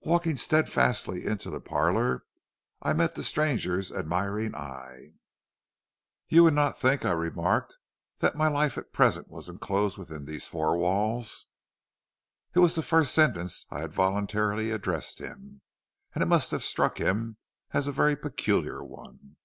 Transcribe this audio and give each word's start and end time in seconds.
"Walking 0.00 0.38
steadfastly 0.38 1.26
into 1.26 1.50
the 1.50 1.60
parlor, 1.60 2.24
I 2.80 2.94
met 2.94 3.14
the 3.14 3.22
stranger's 3.22 3.92
admiring 3.92 4.54
eye. 4.54 5.12
"'You 6.30 6.44
would 6.44 6.54
not 6.54 6.78
think,' 6.78 7.04
I 7.04 7.12
remarked, 7.12 7.76
'that 8.20 8.36
my 8.38 8.48
life 8.48 8.78
at 8.78 8.94
present 8.94 9.28
was 9.28 9.50
enclosed 9.50 9.98
within 9.98 10.24
these 10.24 10.48
four 10.48 10.78
walls.' 10.78 11.44
"It 12.54 12.60
was 12.60 12.74
the 12.74 12.80
first 12.82 13.12
sentence 13.12 13.66
I 13.70 13.80
had 13.80 13.92
voluntarily 13.92 14.70
addressed 14.70 15.18
him, 15.18 15.60
and 16.14 16.22
it 16.22 16.26
must 16.26 16.52
have 16.52 16.64
struck 16.64 16.96
him 16.96 17.36
as 17.72 17.86
a 17.86 17.92
very 17.92 18.16
peculiar 18.16 18.82
one. 18.82 19.36